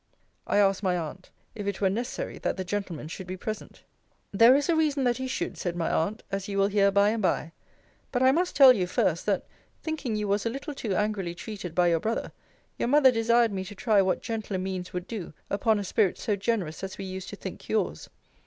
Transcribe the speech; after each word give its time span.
I 0.47 0.57
asked 0.57 0.81
my 0.81 0.97
aunt, 0.97 1.29
If 1.53 1.67
it 1.67 1.79
were 1.79 1.87
necessary, 1.91 2.39
that 2.39 2.57
the 2.57 2.63
gentleman 2.63 3.07
should 3.07 3.27
be 3.27 3.37
present? 3.37 3.83
There 4.31 4.55
is 4.55 4.67
a 4.67 4.75
reason 4.75 5.03
that 5.03 5.17
he 5.17 5.27
should, 5.27 5.59
said 5.59 5.75
my 5.75 5.91
aunt, 5.91 6.23
as 6.31 6.47
you 6.47 6.57
will 6.57 6.69
hear 6.69 6.89
by 6.89 7.09
and 7.09 7.21
by. 7.21 7.51
But 8.11 8.23
I 8.23 8.31
must 8.31 8.55
tell 8.55 8.73
you, 8.73 8.87
first, 8.87 9.27
that, 9.27 9.45
thinking 9.83 10.15
you 10.15 10.27
was 10.27 10.43
a 10.43 10.49
little 10.49 10.73
too 10.73 10.95
angrily 10.95 11.35
treated 11.35 11.75
by 11.75 11.89
your 11.89 11.99
brother, 11.99 12.31
your 12.79 12.87
mother 12.87 13.11
desired 13.11 13.51
me 13.51 13.63
to 13.63 13.75
try 13.75 14.01
what 14.01 14.23
gentler 14.23 14.57
means 14.57 14.91
would 14.91 15.05
do 15.07 15.33
upon 15.51 15.77
a 15.77 15.83
spirit 15.83 16.17
so 16.17 16.35
generous 16.35 16.83
as 16.83 16.97
we 16.97 17.05
used 17.05 17.29
to 17.29 17.35
think 17.35 17.69
yours. 17.69 18.09